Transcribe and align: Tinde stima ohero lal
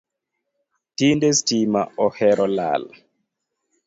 Tinde 1.01 1.29
stima 1.39 1.83
ohero 2.05 2.47
lal 2.55 2.89